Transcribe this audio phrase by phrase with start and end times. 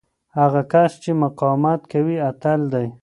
[0.39, 2.87] هغه کس چې مقاومت کوي، اتل دی.